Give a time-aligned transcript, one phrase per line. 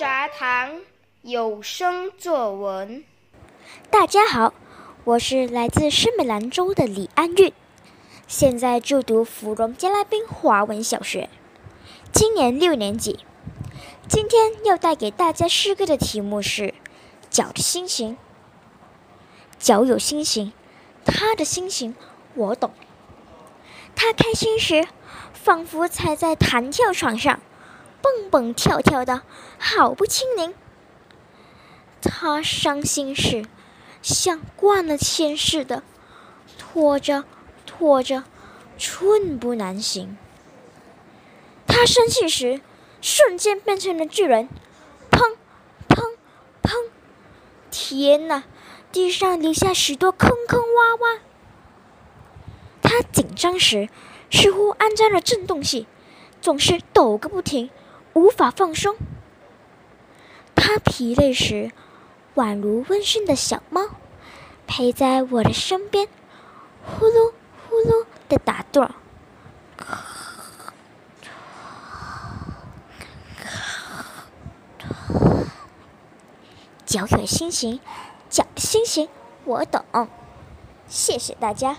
[0.00, 0.80] 杂谈
[1.20, 3.04] 有声作文。
[3.90, 4.54] 大家好，
[5.04, 7.52] 我是来自圣美兰州的李安韵，
[8.26, 11.28] 现在就读芙蓉加拉宾华文小学，
[12.12, 13.18] 今年六年级。
[14.08, 16.68] 今天要带给大家诗歌的题目是
[17.28, 18.14] 《脚的心情》。
[19.58, 20.54] 脚有心情，
[21.04, 21.94] 他的心情
[22.34, 22.70] 我懂。
[23.94, 24.88] 他开心时，
[25.34, 27.38] 仿佛踩在弹跳床上，
[28.02, 29.22] 蹦蹦跳跳的，
[29.58, 30.54] 好不轻灵。
[32.02, 33.44] 他伤心时，
[34.02, 35.82] 像灌了铅似的，
[36.58, 37.24] 拖着
[37.66, 38.24] 拖着，
[38.78, 40.16] 寸步难行。
[41.66, 42.60] 他生气时，
[43.00, 44.48] 瞬间变成了巨人，
[45.10, 45.36] 砰
[45.88, 46.16] 砰
[46.62, 46.88] 砰！
[47.70, 48.44] 天哪！
[48.92, 51.20] 地上留下许多坑坑洼洼。
[52.82, 53.88] 他紧张时，
[54.32, 55.86] 似乎安装了震动器，
[56.40, 57.70] 总是抖个不停，
[58.14, 58.96] 无法放松。
[60.54, 61.72] 他疲累时，
[62.34, 63.82] 宛如温驯的小猫，
[64.66, 66.08] 陪在我的身边，
[66.84, 67.32] 呼噜
[67.68, 68.90] 呼噜的打盹。
[76.84, 77.80] 脚有心情。
[78.28, 79.08] 脚心情
[79.44, 79.84] 我懂，
[80.86, 81.78] 谢谢大家。